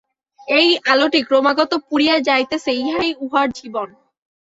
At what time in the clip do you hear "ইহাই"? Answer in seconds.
2.81-3.09